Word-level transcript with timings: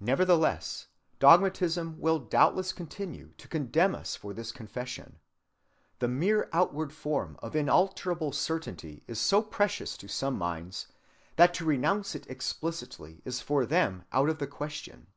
Nevertheless, 0.00 0.86
dogmatism 1.18 2.00
will 2.00 2.18
doubtless 2.18 2.72
continue 2.72 3.34
to 3.36 3.46
condemn 3.46 3.94
us 3.94 4.16
for 4.16 4.32
this 4.32 4.50
confession. 4.50 5.18
The 5.98 6.08
mere 6.08 6.48
outward 6.54 6.94
form 6.94 7.36
of 7.42 7.54
inalterable 7.54 8.32
certainty 8.32 9.04
is 9.06 9.20
so 9.20 9.42
precious 9.42 9.98
to 9.98 10.08
some 10.08 10.38
minds 10.38 10.86
that 11.36 11.52
to 11.60 11.66
renounce 11.66 12.14
it 12.14 12.26
explicitly 12.30 13.20
is 13.26 13.42
for 13.42 13.66
them 13.66 14.04
out 14.12 14.30
of 14.30 14.38
the 14.38 14.46
question. 14.46 15.08